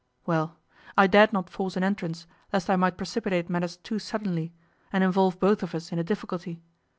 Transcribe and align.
Well, 0.25 0.57
I 0.97 1.05
dared 1.05 1.31
not 1.31 1.47
force 1.47 1.77
an 1.77 1.83
entrance, 1.83 2.25
lest 2.51 2.71
I 2.71 2.75
might 2.75 2.97
precipitate 2.97 3.51
matters 3.51 3.77
too 3.77 3.99
suddenly, 3.99 4.51
and 4.91 5.03
involve 5.03 5.39
both 5.39 5.61
of 5.61 5.75
us 5.75 5.91
in 5.91 5.99
a 5.99 6.03
difficulty. 6.03 6.59